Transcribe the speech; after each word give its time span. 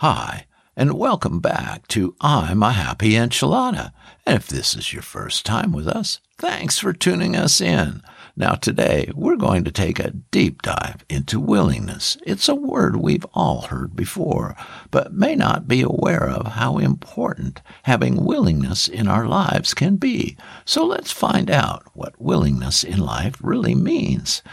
Hi, 0.00 0.46
and 0.76 0.92
welcome 0.92 1.40
back 1.40 1.88
to 1.88 2.14
I'm 2.20 2.62
a 2.62 2.70
Happy 2.70 3.14
Enchilada. 3.14 3.90
And 4.24 4.36
if 4.36 4.46
this 4.46 4.76
is 4.76 4.92
your 4.92 5.02
first 5.02 5.44
time 5.44 5.72
with 5.72 5.88
us, 5.88 6.20
thanks 6.36 6.78
for 6.78 6.92
tuning 6.92 7.34
us 7.34 7.60
in. 7.60 8.04
Now, 8.36 8.52
today 8.52 9.10
we're 9.16 9.34
going 9.34 9.64
to 9.64 9.72
take 9.72 9.98
a 9.98 10.12
deep 10.12 10.62
dive 10.62 11.04
into 11.08 11.40
willingness. 11.40 12.16
It's 12.24 12.48
a 12.48 12.54
word 12.54 12.94
we've 12.94 13.26
all 13.34 13.62
heard 13.62 13.96
before, 13.96 14.54
but 14.92 15.14
may 15.14 15.34
not 15.34 15.66
be 15.66 15.82
aware 15.82 16.28
of 16.28 16.52
how 16.52 16.78
important 16.78 17.60
having 17.82 18.24
willingness 18.24 18.86
in 18.86 19.08
our 19.08 19.26
lives 19.26 19.74
can 19.74 19.96
be. 19.96 20.36
So 20.64 20.84
let's 20.86 21.10
find 21.10 21.50
out 21.50 21.82
what 21.94 22.22
willingness 22.22 22.84
in 22.84 23.00
life 23.00 23.34
really 23.42 23.74
means. 23.74 24.44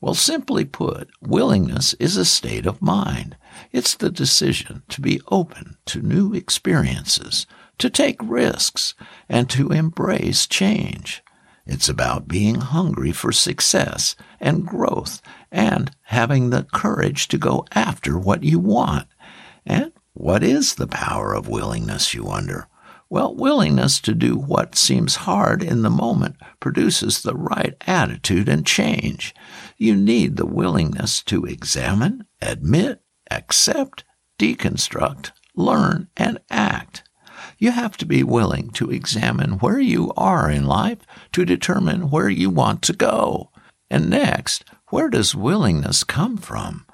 Well, 0.00 0.14
simply 0.14 0.64
put, 0.64 1.10
willingness 1.20 1.92
is 1.94 2.16
a 2.16 2.24
state 2.24 2.64
of 2.64 2.80
mind. 2.80 3.36
It's 3.72 3.94
the 3.94 4.10
decision 4.10 4.82
to 4.88 5.00
be 5.00 5.20
open 5.28 5.76
to 5.86 6.02
new 6.02 6.34
experiences, 6.34 7.46
to 7.78 7.90
take 7.90 8.16
risks, 8.22 8.94
and 9.28 9.48
to 9.50 9.70
embrace 9.70 10.46
change. 10.46 11.22
It's 11.66 11.88
about 11.88 12.28
being 12.28 12.56
hungry 12.56 13.12
for 13.12 13.32
success 13.32 14.14
and 14.40 14.66
growth 14.66 15.20
and 15.50 15.90
having 16.04 16.50
the 16.50 16.62
courage 16.72 17.28
to 17.28 17.38
go 17.38 17.64
after 17.72 18.18
what 18.18 18.44
you 18.44 18.58
want. 18.60 19.08
And 19.64 19.92
what 20.12 20.44
is 20.44 20.76
the 20.76 20.86
power 20.86 21.34
of 21.34 21.48
willingness, 21.48 22.14
you 22.14 22.24
wonder? 22.24 22.68
Well, 23.08 23.34
willingness 23.34 24.00
to 24.00 24.14
do 24.14 24.36
what 24.36 24.74
seems 24.74 25.16
hard 25.16 25.62
in 25.62 25.82
the 25.82 25.90
moment 25.90 26.36
produces 26.58 27.22
the 27.22 27.34
right 27.34 27.74
attitude 27.86 28.48
and 28.48 28.66
change. 28.66 29.34
You 29.76 29.94
need 29.94 30.36
the 30.36 30.46
willingness 30.46 31.22
to 31.24 31.44
examine, 31.44 32.26
admit, 32.42 33.00
accept, 33.30 34.04
deconstruct, 34.38 35.32
learn, 35.54 36.08
and 36.16 36.38
act. 36.50 37.02
You 37.58 37.70
have 37.72 37.96
to 37.98 38.06
be 38.06 38.22
willing 38.22 38.70
to 38.72 38.90
examine 38.90 39.58
where 39.58 39.80
you 39.80 40.12
are 40.16 40.50
in 40.50 40.66
life 40.66 40.98
to 41.32 41.44
determine 41.44 42.10
where 42.10 42.28
you 42.28 42.50
want 42.50 42.82
to 42.82 42.92
go. 42.92 43.50
And 43.90 44.10
next, 44.10 44.64
where 44.90 45.08
does 45.08 45.34
willingness 45.34 46.04
come 46.04 46.36
from? 46.36 46.85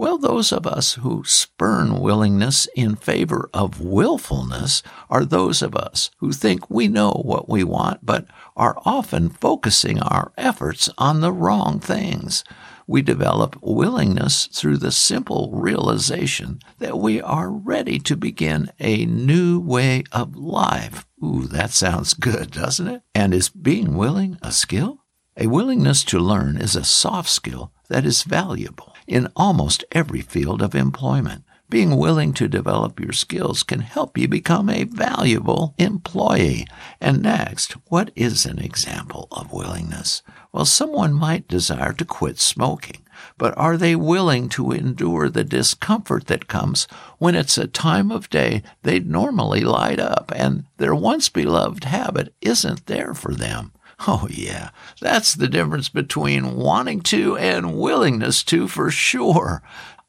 Well, 0.00 0.16
those 0.16 0.50
of 0.50 0.66
us 0.66 0.94
who 0.94 1.24
spurn 1.26 2.00
willingness 2.00 2.66
in 2.74 2.96
favor 2.96 3.50
of 3.52 3.82
willfulness 3.82 4.82
are 5.10 5.26
those 5.26 5.60
of 5.60 5.76
us 5.76 6.10
who 6.20 6.32
think 6.32 6.70
we 6.70 6.88
know 6.88 7.20
what 7.22 7.50
we 7.50 7.64
want, 7.64 8.00
but 8.02 8.24
are 8.56 8.80
often 8.86 9.28
focusing 9.28 10.00
our 10.00 10.32
efforts 10.38 10.88
on 10.96 11.20
the 11.20 11.34
wrong 11.34 11.80
things 11.80 12.44
we 12.86 13.02
develop 13.02 13.58
willingness 13.60 14.46
through 14.46 14.78
the 14.78 14.90
simple 14.90 15.50
realization 15.52 16.60
that 16.78 16.98
we 16.98 17.20
are 17.20 17.50
ready 17.50 17.98
to 17.98 18.16
begin 18.16 18.72
a 18.80 19.04
new 19.04 19.60
way 19.60 20.04
of 20.12 20.34
life. 20.34 21.04
Ooh, 21.22 21.44
that 21.44 21.72
sounds 21.72 22.14
good, 22.14 22.52
doesn't 22.52 22.88
it? 22.88 23.02
And 23.14 23.34
is 23.34 23.50
being 23.50 23.98
willing 23.98 24.38
a 24.40 24.50
skill? 24.50 25.04
A 25.36 25.48
willingness 25.48 26.04
to 26.04 26.18
learn 26.18 26.56
is 26.56 26.74
a 26.74 26.84
soft 26.84 27.28
skill 27.28 27.74
that 27.90 28.06
is 28.06 28.22
valuable 28.22 28.89
in 29.10 29.28
almost 29.34 29.84
every 29.92 30.20
field 30.20 30.62
of 30.62 30.74
employment. 30.74 31.44
Being 31.68 31.96
willing 31.96 32.32
to 32.34 32.48
develop 32.48 32.98
your 32.98 33.12
skills 33.12 33.62
can 33.62 33.80
help 33.80 34.18
you 34.18 34.26
become 34.26 34.68
a 34.68 34.84
valuable 34.84 35.74
employee. 35.78 36.66
And 37.00 37.22
next, 37.22 37.72
what 37.88 38.10
is 38.16 38.44
an 38.44 38.58
example 38.58 39.28
of 39.30 39.52
willingness? 39.52 40.22
Well, 40.52 40.64
someone 40.64 41.12
might 41.12 41.46
desire 41.46 41.92
to 41.92 42.04
quit 42.04 42.40
smoking, 42.40 43.04
but 43.38 43.56
are 43.56 43.76
they 43.76 43.94
willing 43.94 44.48
to 44.50 44.72
endure 44.72 45.28
the 45.28 45.44
discomfort 45.44 46.26
that 46.26 46.48
comes 46.48 46.88
when 47.18 47.36
it's 47.36 47.56
a 47.56 47.68
time 47.68 48.10
of 48.10 48.30
day 48.30 48.64
they'd 48.82 49.08
normally 49.08 49.60
light 49.60 50.00
up 50.00 50.32
and 50.34 50.64
their 50.78 50.94
once 50.94 51.28
beloved 51.28 51.84
habit 51.84 52.34
isn't 52.40 52.86
there 52.86 53.14
for 53.14 53.34
them? 53.34 53.72
Oh, 54.06 54.26
yeah, 54.30 54.70
that's 55.00 55.34
the 55.34 55.48
difference 55.48 55.90
between 55.90 56.56
wanting 56.56 57.00
to 57.02 57.36
and 57.36 57.78
willingness 57.78 58.42
to 58.44 58.66
for 58.66 58.90
sure. 58.90 59.62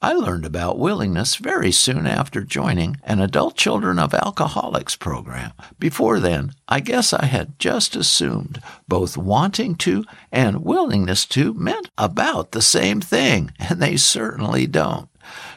I 0.04 0.14
learned 0.14 0.46
about 0.46 0.80
willingness 0.80 1.36
very 1.36 1.72
soon 1.72 2.08
after 2.08 2.42
joining 2.42 2.98
an 3.04 3.20
Adult 3.20 3.56
Children 3.56 4.00
of 4.00 4.14
Alcoholics 4.14 4.96
program. 4.96 5.52
Before 5.78 6.20
then, 6.20 6.54
I 6.68 6.80
guess 6.80 7.14
I 7.14 7.26
had 7.26 7.60
just 7.60 7.96
assumed 7.96 8.62
both 8.88 9.16
wanting 9.16 9.76
to 9.76 10.06
and 10.32 10.64
willingness 10.64 11.26
to 11.28 11.54
meant 11.54 11.92
about 12.00 12.52
the 12.52 12.64
same 12.64 13.02
thing, 13.02 13.52
and 13.60 13.80
they 13.82 13.98
certainly 13.98 14.66
don't. 14.66 15.10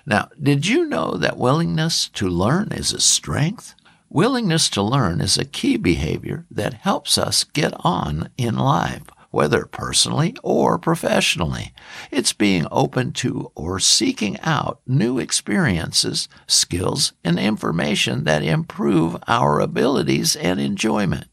Now, 0.04 0.28
did 0.42 0.66
you 0.66 0.86
know 0.86 1.16
that 1.16 1.38
willingness 1.38 2.08
to 2.10 2.28
learn 2.28 2.72
is 2.72 2.92
a 2.92 3.00
strength? 3.00 3.74
Willingness 4.14 4.70
to 4.70 4.80
learn 4.80 5.20
is 5.20 5.36
a 5.36 5.44
key 5.44 5.76
behavior 5.76 6.46
that 6.48 6.74
helps 6.74 7.18
us 7.18 7.42
get 7.42 7.74
on 7.80 8.28
in 8.38 8.54
life 8.54 9.02
whether 9.32 9.64
personally 9.64 10.36
or 10.44 10.78
professionally. 10.78 11.74
It's 12.12 12.32
being 12.32 12.68
open 12.70 13.10
to 13.14 13.50
or 13.56 13.80
seeking 13.80 14.38
out 14.42 14.80
new 14.86 15.18
experiences, 15.18 16.28
skills, 16.46 17.12
and 17.24 17.40
information 17.40 18.22
that 18.22 18.44
improve 18.44 19.16
our 19.26 19.58
abilities 19.58 20.36
and 20.36 20.60
enjoyment. 20.60 21.26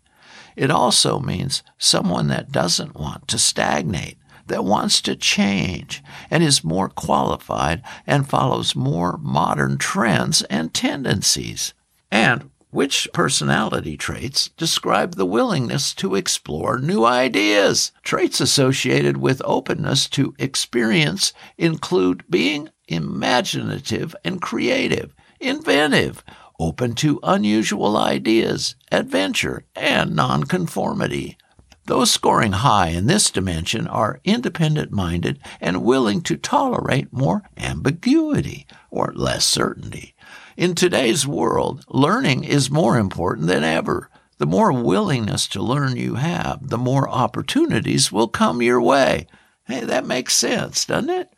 It 0.55 0.71
also 0.71 1.19
means 1.19 1.61
someone 1.77 2.29
that 2.29 2.51
doesn't 2.51 2.95
want 2.95 3.27
to 3.27 3.37
stagnate, 3.37 4.17
that 4.47 4.65
wants 4.65 5.03
to 5.03 5.15
change, 5.15 6.01
and 6.31 6.41
is 6.43 6.63
more 6.63 6.89
qualified 6.89 7.83
and 8.07 8.27
follows 8.27 8.75
more 8.75 9.19
modern 9.21 9.77
trends 9.77 10.41
and 10.49 10.73
tendencies. 10.73 11.75
And 12.09 12.50
which 12.71 13.07
personality 13.13 13.97
traits 13.97 14.49
describe 14.57 15.15
the 15.15 15.25
willingness 15.25 15.93
to 15.95 16.15
explore 16.15 16.79
new 16.79 17.05
ideas? 17.05 17.91
Traits 18.03 18.41
associated 18.41 19.17
with 19.17 19.41
openness 19.45 20.09
to 20.09 20.33
experience 20.39 21.33
include 21.57 22.23
being 22.29 22.69
imaginative 22.87 24.15
and 24.23 24.41
creative, 24.41 25.13
inventive, 25.39 26.23
open 26.59 26.93
to 26.95 27.19
unusual 27.23 27.97
ideas, 27.97 28.75
adventure, 28.91 29.63
and 29.75 30.15
nonconformity. 30.15 31.37
Those 31.85 32.11
scoring 32.11 32.51
high 32.51 32.89
in 32.89 33.07
this 33.07 33.31
dimension 33.31 33.87
are 33.87 34.21
independent 34.23 34.91
minded 34.91 35.39
and 35.59 35.83
willing 35.83 36.21
to 36.21 36.37
tolerate 36.37 37.11
more 37.11 37.43
ambiguity 37.57 38.67
or 38.91 39.11
less 39.15 39.45
certainty. 39.45 40.15
In 40.57 40.75
today's 40.75 41.25
world, 41.25 41.85
learning 41.87 42.43
is 42.43 42.69
more 42.69 42.97
important 42.97 43.47
than 43.47 43.63
ever. 43.63 44.09
The 44.37 44.45
more 44.45 44.73
willingness 44.73 45.47
to 45.49 45.61
learn 45.61 45.95
you 45.95 46.15
have, 46.15 46.69
the 46.69 46.77
more 46.77 47.07
opportunities 47.07 48.11
will 48.11 48.27
come 48.27 48.61
your 48.61 48.81
way. 48.81 49.27
Hey, 49.65 49.85
that 49.85 50.05
makes 50.05 50.33
sense, 50.33 50.83
doesn't 50.85 51.09
it? 51.09 51.29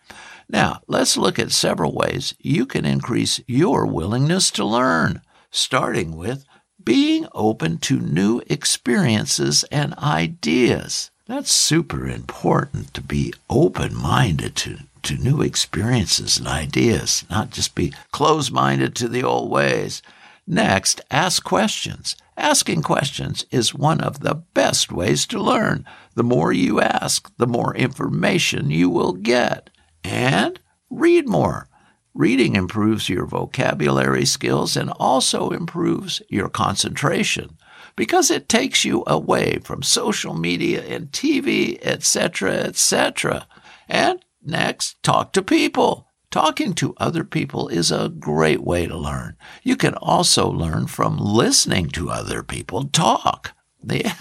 Now, 0.49 0.81
let's 0.87 1.15
look 1.15 1.37
at 1.37 1.51
several 1.51 1.93
ways 1.93 2.33
you 2.39 2.65
can 2.65 2.85
increase 2.85 3.39
your 3.45 3.85
willingness 3.85 4.49
to 4.51 4.65
learn, 4.65 5.21
starting 5.51 6.15
with 6.15 6.45
being 6.83 7.27
open 7.33 7.77
to 7.79 7.99
new 7.99 8.41
experiences 8.47 9.63
and 9.65 9.93
ideas. 9.95 11.11
That's 11.27 11.51
super 11.51 12.07
important 12.07 12.93
to 12.95 13.01
be 13.01 13.33
open 13.49 13.95
minded 13.95 14.55
to 14.57 14.79
to 15.03 15.17
new 15.17 15.41
experiences 15.41 16.37
and 16.37 16.47
ideas, 16.47 17.25
not 17.29 17.51
just 17.51 17.75
be 17.75 17.93
closed 18.11 18.51
minded 18.51 18.95
to 18.95 19.07
the 19.07 19.23
old 19.23 19.49
ways. 19.49 20.01
Next, 20.47 21.01
ask 21.11 21.43
questions. 21.43 22.15
Asking 22.35 22.81
questions 22.81 23.45
is 23.51 23.75
one 23.75 24.01
of 24.01 24.21
the 24.21 24.35
best 24.35 24.91
ways 24.91 25.25
to 25.27 25.41
learn. 25.41 25.85
The 26.15 26.23
more 26.23 26.51
you 26.51 26.81
ask, 26.81 27.31
the 27.37 27.47
more 27.47 27.75
information 27.75 28.71
you 28.71 28.89
will 28.89 29.13
get. 29.13 29.69
And 30.03 30.59
read 30.89 31.27
more. 31.27 31.67
Reading 32.13 32.55
improves 32.55 33.09
your 33.09 33.25
vocabulary 33.25 34.25
skills 34.25 34.75
and 34.75 34.91
also 34.99 35.49
improves 35.49 36.21
your 36.29 36.49
concentration 36.49 37.57
because 37.95 38.31
it 38.31 38.49
takes 38.49 38.85
you 38.85 39.03
away 39.07 39.59
from 39.63 39.83
social 39.83 40.33
media 40.33 40.83
and 40.83 41.11
TV, 41.11 41.79
etc., 41.81 42.53
etc. 42.53 43.47
And 43.87 44.22
Next, 44.45 45.01
talk 45.03 45.33
to 45.33 45.41
people. 45.41 46.07
Talking 46.31 46.73
to 46.75 46.95
other 46.97 47.23
people 47.23 47.67
is 47.67 47.91
a 47.91 48.09
great 48.09 48.63
way 48.63 48.87
to 48.87 48.97
learn. 48.97 49.37
You 49.61 49.75
can 49.75 49.93
also 49.95 50.49
learn 50.49 50.87
from 50.87 51.17
listening 51.17 51.89
to 51.89 52.09
other 52.09 52.43
people 52.43 52.85
talk. 52.85 53.53
Yeah. 53.85 54.13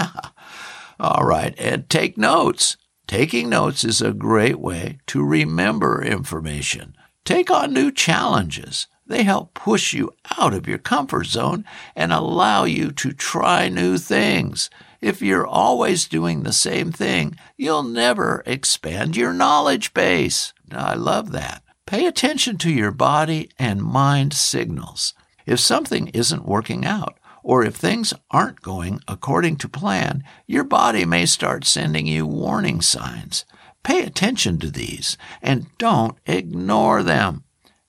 All 0.99 1.25
right. 1.25 1.55
And 1.57 1.89
take 1.89 2.19
notes. 2.19 2.77
Taking 3.07 3.49
notes 3.49 3.85
is 3.85 4.03
a 4.03 4.13
great 4.13 4.59
way 4.59 4.99
to 5.07 5.25
remember 5.25 6.03
information. 6.03 6.97
Take 7.25 7.51
on 7.51 7.73
new 7.73 7.93
challenges. 7.93 8.89
They 9.07 9.23
help 9.23 9.55
push 9.55 9.93
you 9.93 10.13
out 10.39 10.55
of 10.55 10.67
your 10.67 10.79
comfort 10.79 11.27
zone 11.27 11.65
and 11.95 12.13
allow 12.13 12.65
you 12.65 12.91
to 12.93 13.13
try 13.13 13.69
new 13.69 13.99
things. 13.99 14.71
If 15.03 15.21
you're 15.21 15.47
always 15.47 16.07
doing 16.07 16.45
the 16.45 16.53
same 16.53 16.93
thing, 16.93 17.37
you'll 17.57 17.83
never 17.83 18.45
expand 18.47 19.17
your 19.17 19.33
knowledge 19.33 19.93
base. 19.93 20.53
I 20.71 20.95
love 20.95 21.33
that. 21.33 21.65
Pay 21.87 22.07
attention 22.07 22.57
to 22.59 22.71
your 22.71 22.93
body 22.93 23.51
and 23.59 23.83
mind 23.83 24.33
signals. 24.33 25.13
If 25.45 25.59
something 25.59 26.07
isn't 26.09 26.47
working 26.47 26.87
out, 26.87 27.19
or 27.43 27.65
if 27.65 27.75
things 27.75 28.15
aren't 28.31 28.63
going 28.63 29.01
according 29.09 29.57
to 29.57 29.69
plan, 29.69 30.23
your 30.47 30.63
body 30.63 31.05
may 31.05 31.27
start 31.27 31.65
sending 31.65 32.07
you 32.07 32.25
warning 32.25 32.81
signs. 32.81 33.45
Pay 33.83 34.03
attention 34.03 34.61
to 34.61 34.71
these 34.71 35.19
and 35.43 35.67
don't 35.79 36.17
ignore 36.27 37.03
them. 37.03 37.43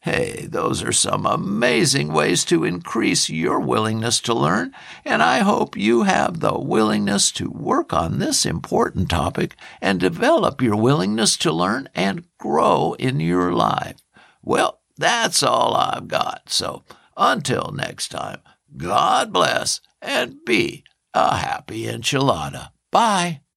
Hey, 0.04 0.48
those 0.50 0.84
are 0.84 0.92
some 0.92 1.26
amazing 1.26 2.12
ways 2.12 2.44
to 2.46 2.66
increase 2.66 3.30
your 3.30 3.58
willingness 3.62 4.20
to 4.22 4.34
learn, 4.34 4.74
and 5.06 5.24
I 5.24 5.40
hope 5.40 5.78
you 5.78 6.04
have 6.04 6.42
the 6.42 6.60
willingness 6.60 7.32
to 7.32 7.50
work 7.50 7.94
on 7.94 8.20
this 8.20 8.46
important 8.46 9.10
topic 9.10 9.56
and 9.82 10.02
develop 10.02 10.62
your 10.62 10.76
willingness 10.76 11.38
to 11.38 11.54
learn 11.54 11.88
and 11.96 12.26
grow 12.38 12.98
in 13.00 13.22
your 13.22 13.54
life. 13.54 13.96
Well, 14.42 14.82
that's 14.98 15.42
all 15.42 15.74
I've 15.74 16.10
got. 16.10 16.50
So 16.50 16.84
until 17.16 17.72
next 17.74 18.10
time, 18.10 18.42
God 18.76 19.32
bless 19.32 19.80
and 20.02 20.44
be 20.46 20.84
a 21.14 21.38
happy 21.38 21.84
enchilada. 21.86 22.72
Bye. 22.92 23.43